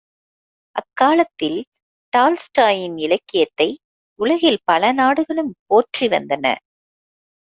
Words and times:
அக்காலத்தில் 0.75 1.57
டால்ஸ்டாயின் 2.13 2.95
இலக்கியத்தை 2.97 3.67
உலகில் 4.19 4.59
பல 4.65 4.91
நாடுகளும் 4.91 5.53
போற்றி 5.67 6.07
வந்தன. 6.07 6.45